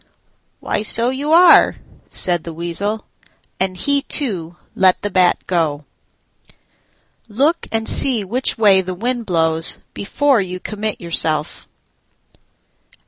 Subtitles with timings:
[0.59, 1.75] "Why, so you are,"
[2.09, 3.05] said the Weasel;
[3.59, 5.85] and he too let the Bat go.
[7.27, 11.67] Look and see which way the wind blows before you commit yourself.